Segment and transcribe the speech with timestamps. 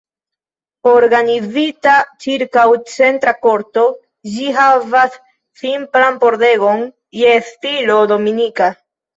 [0.91, 2.63] Organizita ĉirkaŭ
[2.93, 3.83] centra korto,
[4.37, 5.21] ĝi havas
[5.65, 6.85] simplan pordegon
[7.23, 8.75] je stilo dominika.